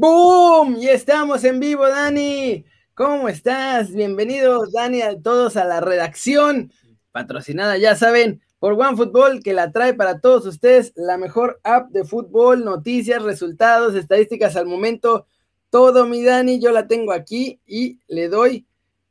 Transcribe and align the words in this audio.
¡Boom! 0.00 0.78
Y 0.78 0.88
estamos 0.88 1.44
en 1.44 1.60
vivo, 1.60 1.86
Dani. 1.86 2.64
¿Cómo 2.94 3.28
estás? 3.28 3.92
Bienvenidos, 3.92 4.72
Dani, 4.72 5.02
a 5.02 5.20
todos 5.20 5.58
a 5.58 5.66
la 5.66 5.82
redacción, 5.82 6.72
patrocinada, 7.12 7.76
ya 7.76 7.94
saben, 7.94 8.40
por 8.60 8.72
OneFootball, 8.80 9.42
que 9.42 9.52
la 9.52 9.72
trae 9.72 9.92
para 9.92 10.20
todos 10.20 10.46
ustedes 10.46 10.94
la 10.96 11.18
mejor 11.18 11.60
app 11.64 11.90
de 11.90 12.06
fútbol, 12.06 12.64
noticias, 12.64 13.22
resultados, 13.22 13.94
estadísticas 13.94 14.56
al 14.56 14.64
momento. 14.64 15.26
Todo, 15.68 16.06
mi 16.06 16.24
Dani, 16.24 16.58
yo 16.62 16.72
la 16.72 16.86
tengo 16.86 17.12
aquí 17.12 17.60
y 17.66 17.98
le 18.08 18.30
doy 18.30 18.66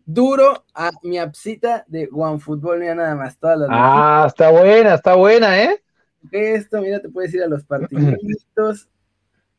duro 0.08 0.66
a 0.74 0.90
mi 1.04 1.20
appcita 1.20 1.86
de 1.86 2.10
OneFootball. 2.12 2.80
Mira 2.80 2.96
nada 2.96 3.14
más, 3.14 3.38
todas 3.38 3.60
las 3.60 3.70
Ah, 3.72 4.26
está 4.28 4.50
buena, 4.50 4.96
está 4.96 5.14
buena, 5.14 5.62
¿eh? 5.62 5.84
Esto, 6.32 6.82
mira, 6.82 7.00
te 7.00 7.10
puedes 7.10 7.32
ir 7.36 7.44
a 7.44 7.48
los 7.48 7.64
partiditos. 7.64 8.90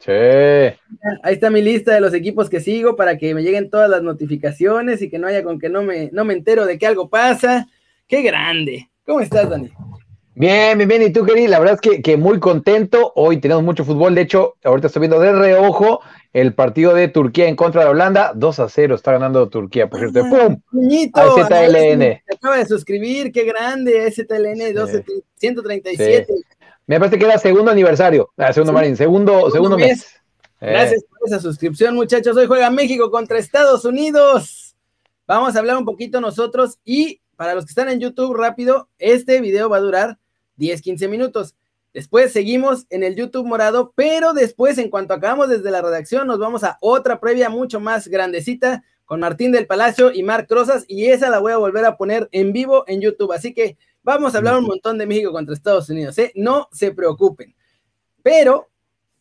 Sí. 0.00 0.10
Ahí 0.10 1.34
está 1.34 1.50
mi 1.50 1.60
lista 1.60 1.92
de 1.92 2.00
los 2.00 2.14
equipos 2.14 2.48
que 2.48 2.60
sigo 2.60 2.96
para 2.96 3.18
que 3.18 3.34
me 3.34 3.42
lleguen 3.42 3.68
todas 3.68 3.88
las 3.88 4.02
notificaciones 4.02 5.02
y 5.02 5.10
que 5.10 5.18
no 5.18 5.26
haya 5.26 5.44
con 5.44 5.58
que 5.58 5.68
no 5.68 5.82
me, 5.82 6.08
no 6.12 6.24
me 6.24 6.34
entero 6.34 6.64
de 6.64 6.78
que 6.78 6.86
algo 6.86 7.10
pasa. 7.10 7.68
¡Qué 8.08 8.22
grande! 8.22 8.90
¿Cómo 9.04 9.20
estás, 9.20 9.50
Dani? 9.50 9.70
Bien, 10.34 10.78
bien, 10.78 10.88
bien. 10.88 11.02
¿Y 11.02 11.10
tú, 11.10 11.24
querido? 11.24 11.48
La 11.48 11.58
verdad 11.58 11.74
es 11.74 11.80
que, 11.82 12.00
que, 12.00 12.16
muy 12.16 12.40
contento. 12.40 13.12
Hoy 13.14 13.38
tenemos 13.38 13.62
mucho 13.62 13.84
fútbol. 13.84 14.14
De 14.14 14.22
hecho, 14.22 14.56
ahorita 14.64 14.86
estoy 14.86 15.00
viendo 15.00 15.20
de 15.20 15.32
reojo 15.32 16.00
el 16.32 16.54
partido 16.54 16.94
de 16.94 17.08
Turquía 17.08 17.46
en 17.46 17.56
contra 17.56 17.84
de 17.84 17.90
Holanda. 17.90 18.32
2 18.34 18.60
a 18.60 18.68
0 18.70 18.94
está 18.94 19.12
ganando 19.12 19.50
Turquía, 19.50 19.90
por 19.90 20.00
cierto. 20.00 20.22
Ah, 20.24 20.30
¡Pum! 20.30 20.60
Niñito, 20.72 21.20
Al 21.20 21.46
ZLN. 21.46 22.00
Se 22.00 22.34
acaba 22.34 22.56
de 22.56 22.64
suscribir. 22.64 23.32
¡Qué 23.32 23.44
grande! 23.44 24.10
ZLN 24.10 24.72
12, 24.72 25.04
137. 25.34 26.26
Sí. 26.26 26.44
Me 26.90 26.98
parece 26.98 27.20
que 27.20 27.24
era 27.24 27.38
segundo 27.38 27.70
aniversario. 27.70 28.32
Ah, 28.36 28.52
segundo, 28.52 28.72
Sí. 28.72 28.74
Marín. 28.74 28.96
Segundo, 28.96 29.32
segundo, 29.32 29.52
Segundo 29.52 29.78
mes. 29.78 29.88
mes. 29.88 30.20
Gracias 30.60 31.04
por 31.04 31.20
esa 31.24 31.38
suscripción, 31.38 31.94
muchachos. 31.94 32.36
Hoy 32.36 32.46
juega 32.46 32.68
México 32.68 33.12
contra 33.12 33.38
Estados 33.38 33.84
Unidos. 33.84 34.74
Vamos 35.24 35.54
a 35.54 35.60
hablar 35.60 35.76
un 35.76 35.84
poquito 35.84 36.20
nosotros 36.20 36.80
y 36.84 37.20
para 37.36 37.54
los 37.54 37.64
que 37.64 37.68
están 37.68 37.90
en 37.90 38.00
YouTube, 38.00 38.34
rápido, 38.34 38.88
este 38.98 39.40
video 39.40 39.68
va 39.68 39.76
a 39.76 39.80
durar 39.80 40.18
10, 40.56 40.82
15 40.82 41.06
minutos. 41.06 41.54
Después 41.94 42.32
seguimos 42.32 42.86
en 42.90 43.04
el 43.04 43.14
YouTube 43.14 43.46
morado, 43.46 43.92
pero 43.94 44.32
después, 44.32 44.76
en 44.78 44.90
cuanto 44.90 45.14
acabamos 45.14 45.48
desde 45.48 45.70
la 45.70 45.82
redacción, 45.82 46.26
nos 46.26 46.40
vamos 46.40 46.64
a 46.64 46.76
otra 46.80 47.20
previa 47.20 47.50
mucho 47.50 47.78
más 47.78 48.08
grandecita 48.08 48.82
con 49.04 49.20
Martín 49.20 49.52
del 49.52 49.68
Palacio 49.68 50.10
y 50.12 50.24
Marc 50.24 50.50
Rosas, 50.50 50.86
y 50.88 51.06
esa 51.06 51.30
la 51.30 51.38
voy 51.38 51.52
a 51.52 51.56
volver 51.56 51.84
a 51.84 51.96
poner 51.96 52.28
en 52.32 52.52
vivo 52.52 52.82
en 52.88 53.00
YouTube. 53.00 53.32
Así 53.32 53.54
que 53.54 53.76
vamos 54.02 54.34
a 54.34 54.38
hablar 54.38 54.56
un 54.58 54.66
montón 54.66 54.98
de 54.98 55.06
México 55.06 55.32
contra 55.32 55.54
Estados 55.54 55.88
Unidos, 55.88 56.18
¿eh? 56.18 56.32
No 56.34 56.68
se 56.72 56.92
preocupen. 56.92 57.54
Pero, 58.22 58.68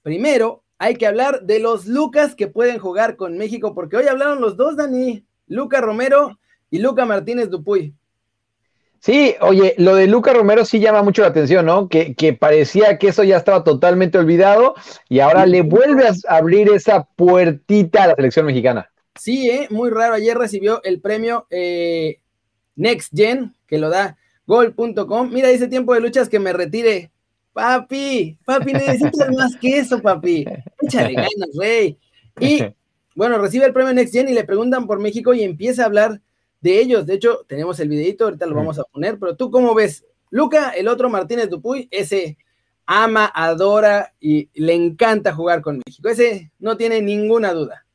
primero, 0.01 0.63
hay 0.77 0.95
que 0.95 1.07
hablar 1.07 1.41
de 1.43 1.59
los 1.59 1.85
Lucas 1.85 2.35
que 2.35 2.47
pueden 2.47 2.79
jugar 2.79 3.15
con 3.15 3.37
México, 3.37 3.73
porque 3.73 3.97
hoy 3.97 4.07
hablaron 4.07 4.41
los 4.41 4.57
dos, 4.57 4.77
Dani, 4.77 5.25
Luca 5.47 5.81
Romero 5.81 6.39
y 6.69 6.79
Luca 6.79 7.05
Martínez 7.05 7.49
Dupuy. 7.49 7.93
Sí, 9.01 9.35
oye, 9.39 9.75
lo 9.77 9.95
de 9.95 10.07
Luca 10.07 10.33
Romero 10.33 10.65
sí 10.65 10.79
llama 10.79 11.01
mucho 11.03 11.21
la 11.21 11.29
atención, 11.29 11.65
¿no? 11.65 11.87
Que, 11.87 12.15
que 12.15 12.33
parecía 12.33 12.97
que 12.97 13.07
eso 13.07 13.23
ya 13.23 13.37
estaba 13.37 13.63
totalmente 13.63 14.17
olvidado 14.17 14.75
y 15.07 15.21
ahora 15.21 15.45
le 15.45 15.61
vuelve 15.61 16.05
a 16.05 16.13
abrir 16.27 16.69
esa 16.69 17.05
puertita 17.15 18.03
a 18.03 18.07
la 18.07 18.15
selección 18.15 18.45
mexicana. 18.45 18.91
Sí, 19.15 19.49
¿eh? 19.49 19.67
muy 19.69 19.89
raro. 19.89 20.15
Ayer 20.15 20.37
recibió 20.37 20.83
el 20.83 20.99
premio 20.99 21.47
eh, 21.49 22.19
Next 22.75 23.13
Gen, 23.15 23.55
que 23.67 23.77
lo 23.77 23.89
da 23.89 24.17
gol.com. 24.49 25.29
Mira, 25.31 25.49
dice 25.49 25.67
tiempo 25.67 25.93
de 25.93 25.99
luchas 25.99 26.27
que 26.27 26.39
me 26.39 26.51
retire. 26.51 27.11
Papi, 27.53 28.35
papi, 28.43 28.73
necesitas 28.73 29.29
más 29.37 29.55
que 29.55 29.77
eso, 29.77 30.01
papi. 30.01 30.43
Échale 30.81 31.13
ganas, 31.13 31.49
rey. 31.55 31.95
Y 32.39 32.63
bueno, 33.15 33.37
recibe 33.37 33.67
el 33.67 33.73
premio 33.73 33.93
Next 33.93 34.11
Gen 34.11 34.27
y 34.27 34.33
le 34.33 34.43
preguntan 34.43 34.87
por 34.87 34.99
México 34.99 35.35
y 35.35 35.43
empieza 35.43 35.83
a 35.83 35.85
hablar 35.85 36.19
de 36.61 36.81
ellos. 36.81 37.05
De 37.05 37.13
hecho, 37.13 37.45
tenemos 37.47 37.79
el 37.79 37.89
videito, 37.89 38.23
ahorita 38.23 38.47
lo 38.47 38.55
vamos 38.55 38.79
a 38.79 38.83
poner, 38.85 39.19
pero 39.19 39.35
tú 39.35 39.51
cómo 39.51 39.75
ves? 39.75 40.03
Luca, 40.31 40.71
el 40.71 40.87
otro 40.87 41.09
Martínez 41.09 41.47
Dupuy, 41.47 41.87
ese 41.91 42.39
ama, 42.87 43.31
adora 43.31 44.15
y 44.19 44.49
le 44.55 44.73
encanta 44.73 45.31
jugar 45.31 45.61
con 45.61 45.79
México. 45.85 46.09
Ese 46.09 46.51
no 46.57 46.75
tiene 46.75 47.03
ninguna 47.03 47.53
duda. 47.53 47.85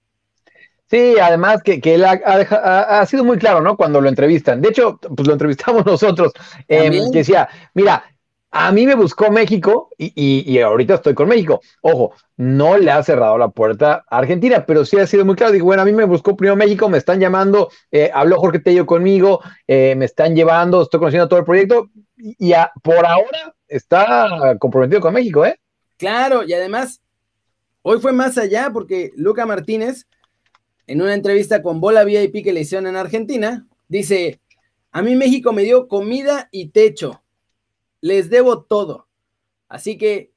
Sí, 0.90 1.16
además 1.20 1.62
que, 1.62 1.80
que 1.80 1.94
él 1.94 2.04
ha, 2.04 2.20
ha, 2.24 3.00
ha, 3.00 3.06
sido 3.06 3.24
muy 3.24 3.38
claro, 3.38 3.60
¿no? 3.60 3.76
Cuando 3.76 4.00
lo 4.00 4.08
entrevistan. 4.08 4.60
De 4.60 4.68
hecho, 4.68 4.98
pues 4.98 5.26
lo 5.26 5.32
entrevistamos 5.32 5.84
nosotros, 5.86 6.32
eh, 6.68 6.90
que 7.10 7.18
decía, 7.18 7.48
mira, 7.72 8.04
a 8.56 8.70
mí 8.70 8.86
me 8.86 8.94
buscó 8.94 9.32
México 9.32 9.90
y, 9.98 10.12
y, 10.14 10.52
y, 10.52 10.60
ahorita 10.60 10.94
estoy 10.94 11.14
con 11.14 11.28
México. 11.28 11.60
Ojo, 11.80 12.14
no 12.36 12.76
le 12.76 12.92
ha 12.92 13.02
cerrado 13.02 13.36
la 13.36 13.48
puerta 13.48 14.04
a 14.08 14.18
Argentina, 14.18 14.64
pero 14.64 14.84
sí 14.84 14.96
ha 14.96 15.08
sido 15.08 15.24
muy 15.24 15.34
claro. 15.34 15.52
Digo, 15.52 15.66
bueno, 15.66 15.82
a 15.82 15.84
mí 15.84 15.92
me 15.92 16.04
buscó 16.04 16.36
primero 16.36 16.54
México, 16.54 16.88
me 16.88 16.98
están 16.98 17.18
llamando, 17.18 17.70
eh, 17.90 18.12
habló 18.14 18.38
Jorge 18.38 18.60
Tello 18.60 18.86
conmigo, 18.86 19.40
eh, 19.66 19.94
me 19.96 20.04
están 20.04 20.36
llevando, 20.36 20.82
estoy 20.82 21.00
conociendo 21.00 21.28
todo 21.28 21.40
el 21.40 21.46
proyecto 21.46 21.90
y 22.16 22.52
a, 22.52 22.70
por 22.80 23.04
ahora 23.04 23.54
está 23.66 24.56
comprometido 24.60 25.00
con 25.00 25.14
México, 25.14 25.44
¿eh? 25.44 25.58
Claro, 25.96 26.44
y 26.44 26.52
además, 26.52 27.00
hoy 27.82 27.98
fue 27.98 28.12
más 28.12 28.38
allá 28.38 28.70
porque 28.72 29.10
Luca 29.16 29.46
Martínez, 29.46 30.06
en 30.86 31.02
una 31.02 31.14
entrevista 31.14 31.62
con 31.62 31.80
Bola 31.80 32.04
VIP 32.04 32.44
que 32.44 32.52
le 32.52 32.60
hicieron 32.60 32.86
en 32.86 32.96
Argentina, 32.96 33.66
dice, 33.88 34.40
a 34.92 35.02
mí 35.02 35.16
México 35.16 35.52
me 35.52 35.62
dio 35.62 35.88
comida 35.88 36.48
y 36.52 36.68
techo 36.68 37.24
les 38.04 38.28
debo 38.28 38.64
todo. 38.64 39.08
Así 39.66 39.96
que 39.96 40.16
eh. 40.16 40.30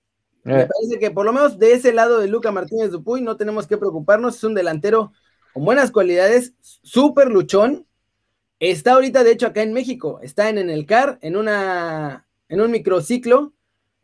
me 0.43 0.65
parece 0.65 0.99
que 1.01 1.11
por 1.11 1.25
lo 1.25 1.33
menos 1.33 1.59
de 1.59 1.73
ese 1.73 1.91
lado 1.91 2.17
de 2.17 2.29
Luca 2.29 2.49
Martínez 2.49 2.91
Dupuy 2.91 3.19
no 3.19 3.35
tenemos 3.35 3.67
que 3.67 3.77
preocuparnos. 3.77 4.37
Es 4.37 4.43
un 4.45 4.53
delantero 4.53 5.11
con 5.53 5.65
buenas 5.65 5.91
cualidades, 5.91 6.53
súper 6.61 7.27
luchón. 7.27 7.85
Está 8.61 8.93
ahorita, 8.93 9.25
de 9.25 9.31
hecho, 9.31 9.47
acá 9.47 9.63
en 9.63 9.73
México. 9.73 10.21
Está 10.23 10.47
en, 10.47 10.59
en 10.59 10.69
el 10.69 10.85
CAR, 10.85 11.19
en, 11.21 11.35
una, 11.35 12.25
en 12.47 12.61
un 12.61 12.71
microciclo. 12.71 13.51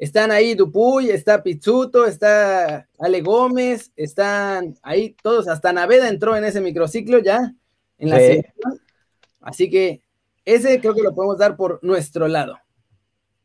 Están 0.03 0.31
ahí 0.31 0.53
Dupuy, 0.53 1.11
está 1.11 1.41
Pizzuto, 1.41 2.05
está 2.05 2.89
Ale 2.99 3.21
Gómez, 3.21 3.93
están 3.95 4.75
ahí 4.83 5.15
todos. 5.23 5.47
Hasta 5.47 5.71
Naveda 5.71 6.09
entró 6.09 6.35
en 6.35 6.43
ese 6.43 6.59
microciclo 6.59 7.19
ya 7.19 7.53
en 7.97 8.09
la 8.09 8.19
sí. 8.19 8.41
Así 9.39 9.69
que 9.69 10.01
ese 10.43 10.81
creo 10.81 10.93
que 10.93 11.03
lo 11.03 11.15
podemos 11.15 11.37
dar 11.37 11.55
por 11.55 11.79
nuestro 11.83 12.27
lado. 12.27 12.59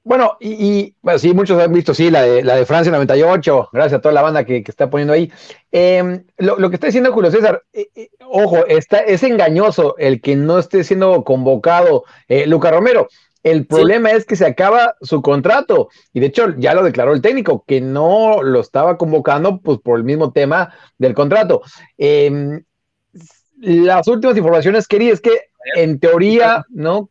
Bueno, 0.03 0.37
y, 0.41 0.49
y 0.51 0.97
bueno, 1.01 1.21
sí, 1.21 1.33
muchos 1.33 1.63
han 1.63 1.73
visto, 1.73 1.95
sí, 1.95 2.11
la 2.11 2.23
de, 2.23 2.43
la 2.43 2.57
de 2.57 2.67
Francia 2.67 2.91
98, 2.91 3.69
gracias 3.73 3.99
a 3.99 4.01
toda 4.01 4.15
la 4.15 4.23
banda 4.23 4.43
que, 4.43 4.65
que 4.65 4.71
está 4.73 4.91
poniendo 4.91 5.13
ahí. 5.13 5.31
Eh, 5.71 6.25
lo, 6.39 6.59
lo, 6.59 6.71
que 6.71 6.75
está 6.75 6.87
diciendo 6.87 7.13
Julio 7.13 7.31
César, 7.31 7.63
eh, 7.73 7.87
eh, 7.95 8.09
ojo, 8.27 8.67
está, 8.67 8.99
es 8.99 9.23
engañoso 9.23 9.95
el 9.97 10.21
que 10.21 10.35
no 10.35 10.59
esté 10.59 10.83
siendo 10.83 11.23
convocado 11.23 12.03
eh, 12.27 12.49
Luca 12.49 12.73
Romero. 12.73 13.07
El 13.43 13.67
problema 13.67 14.11
sí. 14.11 14.17
es 14.17 14.25
que 14.25 14.37
se 14.37 14.47
acaba 14.47 14.97
su 15.01 15.23
contrato 15.23 15.89
y 16.13 16.21
de 16.21 16.27
hecho 16.27 16.55
ya 16.59 16.75
lo 16.75 16.83
declaró 16.83 17.13
el 17.13 17.23
técnico, 17.23 17.65
que 17.67 17.81
no 17.81 18.43
lo 18.43 18.61
estaba 18.61 18.99
convocando 18.99 19.61
pues 19.61 19.79
por 19.79 19.99
el 19.99 20.05
mismo 20.05 20.33
tema 20.33 20.75
del 20.99 21.15
contrato. 21.15 21.63
Eh, 21.97 22.61
las 23.61 24.07
últimas 24.09 24.37
informaciones, 24.37 24.87
quería 24.87 25.13
es 25.13 25.21
que 25.21 25.49
en 25.77 25.99
teoría, 25.99 26.65
¿no? 26.69 27.11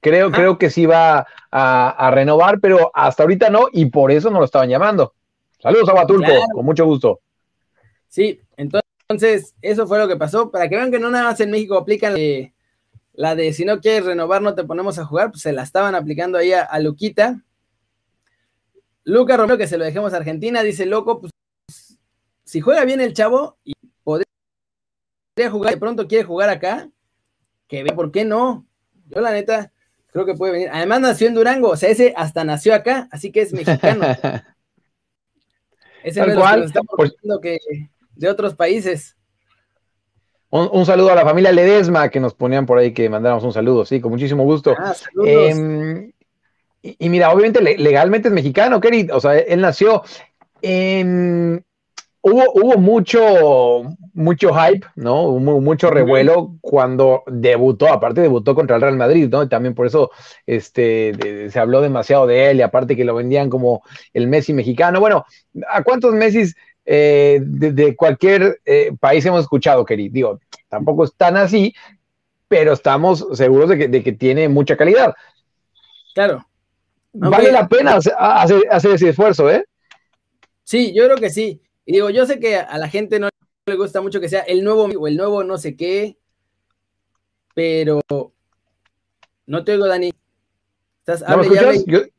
Creo, 0.00 0.30
creo 0.30 0.56
que 0.56 0.70
sí 0.70 0.86
va 0.86 1.26
a, 1.50 1.88
a, 1.90 2.10
renovar, 2.12 2.60
pero 2.60 2.92
hasta 2.94 3.24
ahorita 3.24 3.50
no, 3.50 3.66
y 3.72 3.86
por 3.86 4.12
eso 4.12 4.30
no 4.30 4.38
lo 4.38 4.44
estaban 4.44 4.68
llamando. 4.68 5.14
Saludos 5.60 5.88
a 5.88 5.94
Batulco, 5.94 6.26
claro. 6.26 6.46
con 6.52 6.64
mucho 6.64 6.84
gusto. 6.84 7.20
Sí, 8.08 8.40
entonces, 8.56 9.54
eso 9.60 9.86
fue 9.86 9.98
lo 9.98 10.06
que 10.06 10.16
pasó. 10.16 10.50
Para 10.50 10.68
que 10.68 10.76
vean 10.76 10.92
que 10.92 11.00
no 11.00 11.10
nada 11.10 11.24
más 11.24 11.40
en 11.40 11.50
México 11.50 11.76
aplican 11.76 12.14
de, 12.14 12.53
la 13.14 13.34
de 13.34 13.52
si 13.52 13.64
no 13.64 13.80
quieres 13.80 14.04
renovar, 14.04 14.42
no 14.42 14.54
te 14.54 14.64
ponemos 14.64 14.98
a 14.98 15.04
jugar, 15.04 15.30
pues 15.30 15.42
se 15.42 15.52
la 15.52 15.62
estaban 15.62 15.94
aplicando 15.94 16.36
ahí 16.36 16.52
a, 16.52 16.62
a 16.62 16.80
Luquita. 16.80 17.42
Luca 19.04 19.36
Romero, 19.36 19.58
que 19.58 19.66
se 19.66 19.78
lo 19.78 19.84
dejemos 19.84 20.12
a 20.12 20.16
Argentina, 20.16 20.62
dice 20.62 20.86
loco, 20.86 21.20
pues 21.20 21.32
si 22.44 22.60
juega 22.60 22.84
bien 22.84 23.00
el 23.00 23.14
chavo 23.14 23.58
y 23.64 23.74
podría 24.02 24.26
jugar, 25.50 25.74
de 25.74 25.80
pronto 25.80 26.06
quiere 26.06 26.24
jugar 26.24 26.48
acá, 26.48 26.88
que 27.68 27.82
vea 27.82 27.94
por 27.94 28.12
qué 28.12 28.24
no. 28.24 28.66
Yo, 29.08 29.20
la 29.20 29.32
neta, 29.32 29.72
creo 30.12 30.24
que 30.24 30.34
puede 30.34 30.52
venir. 30.52 30.68
Además, 30.72 31.00
nació 31.00 31.28
en 31.28 31.34
Durango, 31.34 31.70
o 31.70 31.76
sea, 31.76 31.90
ese 31.90 32.14
hasta 32.16 32.44
nació 32.44 32.74
acá, 32.74 33.08
así 33.10 33.30
que 33.30 33.42
es 33.42 33.52
mexicano. 33.52 34.04
ese 36.04 36.20
es 36.20 36.34
cual, 36.34 36.60
que 36.60 36.66
estamos 36.66 37.40
que 37.42 37.58
de 38.14 38.28
otros 38.28 38.54
países. 38.54 39.16
Un, 40.54 40.68
un, 40.70 40.86
saludo 40.86 41.10
a 41.10 41.16
la 41.16 41.24
familia 41.24 41.50
Ledesma 41.50 42.10
que 42.10 42.20
nos 42.20 42.32
ponían 42.32 42.64
por 42.64 42.78
ahí 42.78 42.92
que 42.92 43.10
mandáramos 43.10 43.42
un 43.42 43.52
saludo, 43.52 43.84
sí, 43.84 44.00
con 44.00 44.12
muchísimo 44.12 44.44
gusto. 44.44 44.72
Ah, 44.78 44.94
eh, 45.26 46.12
y, 46.80 46.96
y, 46.96 47.08
mira, 47.08 47.32
obviamente 47.32 47.60
legalmente 47.76 48.28
es 48.28 48.34
mexicano, 48.34 48.80
Kerry, 48.80 49.08
o 49.12 49.18
sea, 49.18 49.36
él 49.36 49.60
nació. 49.60 50.04
Eh, 50.62 51.60
hubo, 52.24 52.42
hubo 52.54 52.78
mucho, 52.78 53.96
mucho 54.12 54.54
hype, 54.54 54.86
¿no? 54.94 55.24
Hubo 55.24 55.60
mucho 55.60 55.90
revuelo 55.90 56.56
cuando 56.60 57.24
debutó, 57.26 57.92
aparte 57.92 58.20
debutó 58.20 58.54
contra 58.54 58.76
el 58.76 58.82
Real 58.82 58.96
Madrid, 58.96 59.28
¿no? 59.28 59.42
Y 59.42 59.48
también 59.48 59.74
por 59.74 59.88
eso 59.88 60.12
este, 60.46 61.12
de, 61.12 61.50
se 61.50 61.58
habló 61.58 61.80
demasiado 61.80 62.28
de 62.28 62.50
él 62.50 62.58
y 62.58 62.62
aparte 62.62 62.94
que 62.94 63.04
lo 63.04 63.16
vendían 63.16 63.50
como 63.50 63.82
el 64.12 64.28
Messi 64.28 64.54
mexicano. 64.54 65.00
Bueno, 65.00 65.26
¿a 65.68 65.82
cuántos 65.82 66.14
Messi 66.14 66.44
eh, 66.84 67.40
de, 67.42 67.96
cualquier 67.96 68.60
eh, 68.64 68.92
país 68.98 69.24
hemos 69.24 69.42
escuchado, 69.42 69.84
querido. 69.84 70.12
Digo, 70.12 70.40
tampoco 70.68 71.04
es 71.04 71.14
tan 71.14 71.36
así, 71.36 71.74
pero 72.48 72.72
estamos 72.72 73.26
seguros 73.32 73.70
de 73.70 73.78
que, 73.78 73.88
de 73.88 74.02
que 74.02 74.12
tiene 74.12 74.48
mucha 74.48 74.76
calidad. 74.76 75.14
Claro. 76.14 76.46
Vale 77.12 77.52
la 77.52 77.68
pena 77.68 77.94
hacer, 77.96 78.14
hacer, 78.70 78.92
ese 78.92 79.08
esfuerzo, 79.08 79.50
¿eh? 79.50 79.64
Sí, 80.64 80.92
yo 80.94 81.04
creo 81.04 81.16
que 81.16 81.30
sí. 81.30 81.62
Y 81.86 81.92
digo, 81.92 82.10
yo 82.10 82.26
sé 82.26 82.40
que 82.40 82.56
a 82.56 82.76
la 82.78 82.88
gente 82.88 83.18
no 83.20 83.28
le 83.66 83.76
gusta 83.76 84.00
mucho 84.00 84.20
que 84.20 84.28
sea 84.28 84.40
el 84.40 84.64
nuevo 84.64 84.84
o 84.84 85.06
el 85.06 85.16
nuevo 85.16 85.44
no 85.44 85.56
sé 85.56 85.76
qué, 85.76 86.18
pero 87.54 88.00
no 89.46 89.64
te 89.64 89.72
oigo, 89.72 89.86
Dani. 89.86 90.12
Estás, 90.98 91.20
¿No 91.20 91.28
hable, 91.28 92.12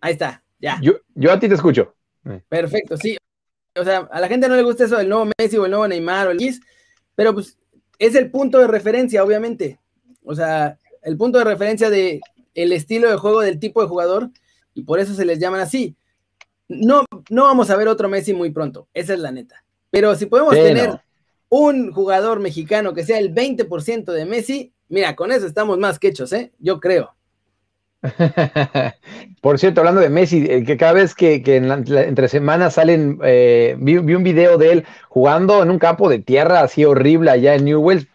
Ahí 0.00 0.12
está, 0.12 0.42
ya. 0.58 0.78
Yo, 0.82 0.94
yo 1.14 1.32
a 1.32 1.38
ti 1.38 1.48
te 1.48 1.54
escucho. 1.54 1.94
Perfecto, 2.48 2.96
sí. 2.96 3.16
O 3.76 3.84
sea, 3.84 4.08
a 4.10 4.20
la 4.20 4.28
gente 4.28 4.48
no 4.48 4.56
le 4.56 4.62
gusta 4.62 4.84
eso 4.84 4.96
del 4.96 5.08
nuevo 5.08 5.30
Messi 5.38 5.56
o 5.56 5.64
el 5.64 5.70
nuevo 5.70 5.88
Neymar 5.88 6.28
o 6.28 6.30
el 6.30 6.38
Gis, 6.38 6.60
pero 7.14 7.34
pues 7.34 7.58
es 7.98 8.14
el 8.14 8.30
punto 8.30 8.58
de 8.58 8.66
referencia, 8.66 9.24
obviamente. 9.24 9.78
O 10.24 10.34
sea, 10.34 10.78
el 11.02 11.16
punto 11.16 11.38
de 11.38 11.44
referencia 11.44 11.90
de 11.90 12.20
el 12.54 12.72
estilo 12.72 13.10
de 13.10 13.16
juego 13.16 13.40
del 13.40 13.58
tipo 13.58 13.82
de 13.82 13.88
jugador 13.88 14.30
y 14.74 14.84
por 14.84 15.00
eso 15.00 15.14
se 15.14 15.24
les 15.24 15.38
llaman 15.38 15.60
así. 15.60 15.96
No, 16.68 17.04
no 17.30 17.44
vamos 17.44 17.70
a 17.70 17.76
ver 17.76 17.88
otro 17.88 18.08
Messi 18.08 18.32
muy 18.32 18.50
pronto, 18.50 18.88
esa 18.94 19.14
es 19.14 19.20
la 19.20 19.32
neta. 19.32 19.64
Pero 19.90 20.14
si 20.14 20.26
podemos 20.26 20.54
tener 20.54 21.00
un 21.48 21.92
jugador 21.92 22.40
mexicano 22.40 22.94
que 22.94 23.04
sea 23.04 23.18
el 23.18 23.34
20% 23.34 24.12
de 24.12 24.24
Messi, 24.24 24.72
mira, 24.88 25.14
con 25.14 25.30
eso 25.30 25.46
estamos 25.46 25.78
más 25.78 25.98
que 25.98 26.08
hechos, 26.08 26.32
¿eh? 26.32 26.52
Yo 26.58 26.80
creo. 26.80 27.14
Por 29.40 29.58
cierto, 29.58 29.80
hablando 29.80 30.00
de 30.00 30.10
Messi, 30.10 30.46
eh, 30.48 30.64
que 30.64 30.76
cada 30.76 30.92
vez 30.92 31.14
que, 31.14 31.42
entre 31.44 32.28
semanas 32.28 32.74
salen, 32.74 33.18
eh, 33.24 33.76
vi, 33.78 33.96
un 33.96 34.22
video 34.22 34.58
de 34.58 34.72
él 34.72 34.84
jugando 35.08 35.62
en 35.62 35.70
un 35.70 35.78
campo 35.78 36.08
de 36.08 36.18
tierra 36.18 36.60
así 36.60 36.84
horrible 36.84 37.30
allá 37.30 37.54
en 37.54 37.64
Newell's. 37.64 38.06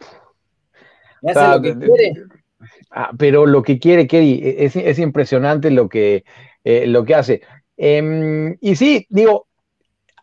Ya 1.21 1.55
lo 1.55 1.61
que 1.61 1.77
quiere. 1.77 2.13
Ah, 2.91 3.11
pero 3.17 3.45
lo 3.45 3.61
que 3.61 3.79
quiere 3.79 4.07
Kerry, 4.07 4.41
e, 4.43 4.65
es, 4.65 4.99
impresionante 4.99 5.69
lo 5.69 5.89
que, 5.89 6.23
eh, 6.63 6.87
lo 6.87 7.03
que 7.03 7.15
hace. 7.15 7.41
Em, 7.77 8.57
y 8.61 8.75
sí, 8.75 9.05
digo, 9.09 9.47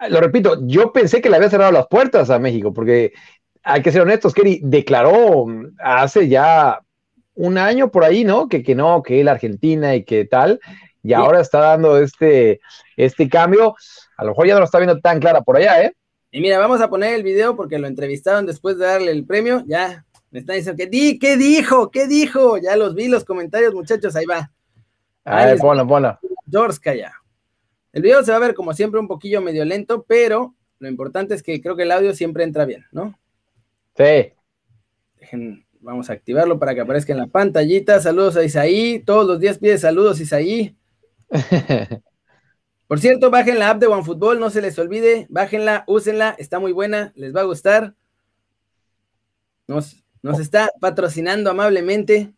lo 0.08 0.20
repito, 0.20 0.58
yo 0.66 0.92
pensé 0.92 1.20
que 1.20 1.30
le 1.30 1.36
había 1.36 1.50
cerrado 1.50 1.72
las 1.72 1.86
puertas 1.86 2.30
a 2.30 2.38
México, 2.38 2.72
porque 2.72 3.12
hay 3.62 3.82
que 3.82 3.92
ser 3.92 4.02
honestos, 4.02 4.34
Kerry 4.34 4.60
declaró 4.62 5.46
hace 5.78 6.28
ya 6.28 6.80
un 7.36 7.58
año 7.58 7.90
por 7.90 8.04
ahí, 8.04 8.24
¿no? 8.24 8.48
Que, 8.48 8.62
que 8.62 8.74
no, 8.74 9.02
que 9.02 9.20
él 9.20 9.28
Argentina 9.28 9.94
y 9.94 10.04
que 10.04 10.24
tal, 10.24 10.58
y 11.02 11.12
ahora 11.12 11.40
está 11.40 11.60
dando 11.60 11.98
este, 11.98 12.60
este 12.96 13.28
cambio. 13.28 13.76
A 14.16 14.24
lo 14.24 14.30
mejor 14.30 14.46
ya 14.48 14.54
no 14.54 14.60
lo 14.60 14.64
está 14.64 14.78
viendo 14.78 14.98
tan 14.98 15.20
clara 15.20 15.42
por 15.42 15.56
allá, 15.56 15.84
¿eh? 15.84 15.94
Y 16.32 16.40
mira, 16.40 16.58
vamos 16.58 16.80
a 16.80 16.90
poner 16.90 17.14
el 17.14 17.22
video 17.22 17.54
porque 17.54 17.78
lo 17.78 17.86
entrevistaron 17.86 18.44
después 18.44 18.76
de 18.78 18.86
darle 18.86 19.12
el 19.12 19.24
premio. 19.24 19.62
Ya, 19.66 20.04
me 20.30 20.40
están 20.40 20.56
diciendo 20.56 20.76
que 20.76 20.88
di, 20.88 21.18
¿qué 21.18 21.36
dijo? 21.36 21.90
¿Qué 21.90 22.08
dijo? 22.08 22.58
Ya 22.58 22.76
los 22.76 22.94
vi 22.94 23.08
los 23.08 23.24
comentarios, 23.24 23.72
muchachos, 23.72 24.16
ahí 24.16 24.26
va. 24.26 24.50
A 25.24 25.46
ver, 25.46 25.58
ponlo, 25.58 25.86
ponlo. 25.86 26.18
George 26.50 26.98
ya. 26.98 27.12
El 27.92 28.02
video 28.02 28.22
se 28.24 28.32
va 28.32 28.38
a 28.38 28.40
ver 28.40 28.54
como 28.54 28.74
siempre 28.74 29.00
un 29.00 29.08
poquillo 29.08 29.40
medio 29.40 29.64
lento, 29.64 30.04
pero 30.06 30.54
lo 30.78 30.88
importante 30.88 31.34
es 31.34 31.42
que 31.42 31.60
creo 31.60 31.76
que 31.76 31.84
el 31.84 31.92
audio 31.92 32.14
siempre 32.14 32.44
entra 32.44 32.64
bien, 32.64 32.84
¿no? 32.92 33.18
Sí. 33.96 34.32
Dejen, 35.18 35.65
Vamos 35.86 36.10
a 36.10 36.14
activarlo 36.14 36.58
para 36.58 36.74
que 36.74 36.80
aparezca 36.80 37.12
en 37.12 37.20
la 37.20 37.28
pantallita. 37.28 38.00
Saludos 38.00 38.36
a 38.36 38.42
Isaí. 38.42 39.04
Todos 39.06 39.24
los 39.24 39.38
días 39.38 39.58
pide 39.58 39.78
saludos, 39.78 40.18
Isaí. 40.18 40.76
Por 42.88 42.98
cierto, 42.98 43.30
bajen 43.30 43.60
la 43.60 43.70
app 43.70 43.78
de 43.78 43.86
OneFootball, 43.86 44.40
no 44.40 44.50
se 44.50 44.60
les 44.60 44.76
olvide. 44.80 45.28
Bájenla, 45.30 45.84
úsenla, 45.86 46.34
está 46.38 46.58
muy 46.58 46.72
buena, 46.72 47.12
les 47.14 47.32
va 47.32 47.42
a 47.42 47.44
gustar. 47.44 47.94
Nos, 49.68 50.02
nos 50.22 50.40
está 50.40 50.70
patrocinando 50.80 51.52
amablemente. 51.52 52.32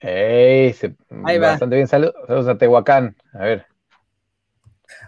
Ey, 0.00 0.76
Ahí 1.24 1.38
va. 1.38 1.52
Bastante 1.52 1.76
bien. 1.76 1.88
Saludos 1.88 2.48
a 2.48 2.58
Tehuacán. 2.58 3.16
A 3.32 3.44
ver. 3.46 3.64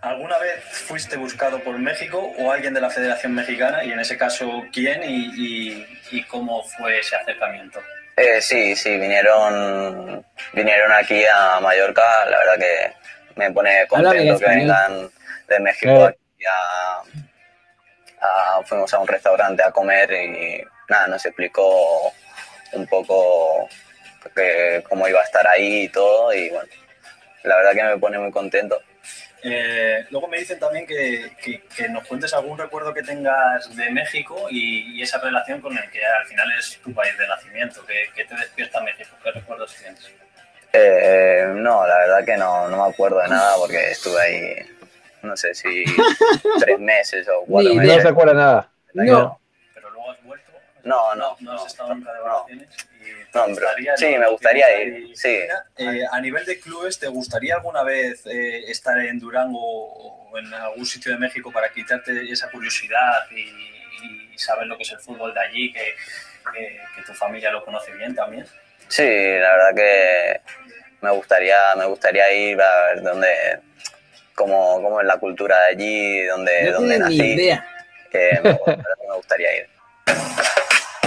¿Alguna 0.03 0.39
vez 0.39 0.65
fuiste 0.65 1.17
buscado 1.17 1.61
por 1.61 1.79
México 1.79 2.33
o 2.39 2.51
alguien 2.51 2.73
de 2.73 2.81
la 2.81 2.91
Federación 2.91 3.35
Mexicana? 3.35 3.85
Y 3.85 3.93
en 3.93 4.01
ese 4.01 4.17
caso, 4.17 4.65
¿quién 4.73 5.03
y, 5.05 6.23
cómo 6.29 6.63
fue 6.63 7.01
ese 7.01 7.17
acercamiento? 7.17 7.81
Eh, 8.17 8.41
sí, 8.41 8.77
sí, 8.77 8.99
vinieron, 8.99 10.25
vinieron 10.53 10.93
aquí 10.93 11.23
a 11.27 11.61
Mallorca. 11.61 12.03
La 12.27 12.39
verdad 12.39 12.59
que 12.59 12.93
me 13.37 13.51
pone 13.53 13.87
contento 13.89 14.39
que 14.39 14.47
vengan 14.47 15.11
de 15.49 15.61
México. 15.61 16.09
Eh. 16.09 16.17
fuimos 18.65 18.93
a 18.95 18.99
un 18.99 19.09
restaurante 19.09 19.63
a 19.63 19.71
comer 19.71 20.11
y 20.13 20.63
nada, 20.89 21.07
nos 21.07 21.25
explicó 21.25 22.13
un 22.73 22.87
poco 22.87 23.69
cómo 24.89 25.09
iba 25.09 25.21
a 25.21 25.25
estar 25.25 25.47
ahí 25.47 25.85
y 25.85 25.89
todo. 25.89 26.33
Y 26.33 26.51
bueno, 26.51 26.69
la 27.45 27.57
verdad 27.57 27.73
que 27.73 27.83
me 27.83 27.99
pone 27.99 28.19
muy 28.19 28.31
contento. 28.31 28.81
Eh, 29.43 30.07
luego 30.11 30.29
me 30.29 30.39
dicen 30.39 30.59
también 30.59 30.87
que, 30.87 31.33
nos 31.89 32.07
cuentes 32.07 32.35
algún 32.35 32.59
recuerdo 32.59 32.93
que 32.93 33.03
tengas 33.03 33.75
de 33.75 33.91
México 33.91 34.47
y, 34.51 35.01
esa 35.03 35.19
relación 35.19 35.61
con 35.61 35.77
el 35.77 35.91
que 35.91 36.05
al 36.05 36.27
final 36.27 36.53
es 36.59 36.79
tu 36.83 36.93
país 36.93 37.17
de 37.17 37.27
nacimiento. 37.27 37.85
¿Qué, 37.87 38.25
te 38.25 38.35
despierta 38.35 38.81
México? 38.83 39.17
¿Qué 39.23 39.33
recuerdos 39.33 39.75
tienes? 39.77 40.11
Eh, 40.73 41.53
no, 41.55 41.87
la 41.87 41.99
verdad 41.99 42.25
que 42.25 42.37
no, 42.37 42.69
no 42.69 42.85
me 42.85 42.93
acuerdo 42.93 43.21
de 43.21 43.29
nada 43.29 43.57
porque 43.57 43.91
estuve 43.91 44.21
ahí, 44.21 44.57
no 45.23 45.37
sé 45.37 45.53
si 45.55 45.85
tres 46.61 46.79
meses 46.79 47.27
o 47.29 47.45
cuatro 47.47 47.75
meses. 47.75 47.97
No 47.97 48.03
se 48.03 48.09
acuerda 48.09 48.35
nada. 48.35 48.71
No. 48.95 49.41
Pero 49.75 49.91
luego 49.91 50.11
has 50.11 50.23
vuelto. 50.23 50.51
No, 50.85 51.15
no. 51.15 51.37
No, 51.41 51.53
has 51.53 51.67
estado 51.67 51.95
nunca 51.95 52.13
de 52.13 52.21
vacaciones. 52.21 52.69
No, 52.69 53.00
sí, 53.97 54.07
me 54.19 54.29
gustaría 54.29 54.83
ir. 54.83 55.17
Sí. 55.17 55.41
Eh, 55.77 56.03
a 56.11 56.21
nivel 56.21 56.45
de 56.45 56.59
clubes, 56.59 56.99
¿te 56.99 57.09
gustaría 57.09 57.55
alguna 57.57 57.83
vez 57.83 58.25
eh, 58.27 58.71
estar 58.71 58.99
en 58.99 59.19
Durango 59.19 59.59
o 59.61 60.39
en 60.39 60.53
algún 60.55 60.87
sitio 60.87 61.13
de 61.13 61.19
México 61.19 61.53
para 61.53 61.73
quitarte 61.73 62.31
esa 62.31 62.51
curiosidad 62.51 63.31
y, 63.31 63.71
saber 64.37 64.67
lo 64.69 64.77
que 64.79 64.85
es 64.85 64.93
el 64.93 64.99
fútbol 64.99 65.35
de 65.35 65.41
allí, 65.41 65.71
que, 65.71 65.95
que, 66.97 67.03
tu 67.03 67.13
familia 67.13 67.51
lo 67.51 67.63
conoce 67.63 67.93
bien 67.93 68.15
también? 68.15 68.47
Sí, 68.89 69.03
la 69.03 69.51
verdad 69.53 69.75
que 69.77 70.41
me 71.03 71.11
gustaría, 71.11 71.57
me 71.77 71.85
gustaría 71.85 72.33
ir 72.33 72.59
a 72.63 72.87
ver 72.87 73.03
dónde, 73.03 73.61
cómo, 74.35 74.81
cómo 74.81 74.99
es 75.03 75.07
la 75.07 75.19
cultura 75.19 75.59
de 75.59 75.67
allí, 75.67 76.23
dónde, 76.25 76.63
no 76.71 76.73
dónde 76.73 76.99
nací. 76.99 77.19
Ni 77.19 77.33
idea. 77.35 77.67
Que 78.11 78.41
me, 78.43 78.59
me 79.09 79.17
gustaría 79.17 79.57
ir. 79.59 79.69